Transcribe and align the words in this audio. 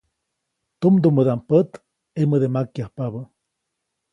Tumdumädaʼm 0.79 1.41
pät 1.47 1.71
ʼemäde 2.19 2.47
makyajpabä. 2.53 3.21